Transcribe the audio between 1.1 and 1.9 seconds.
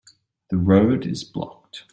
blocked.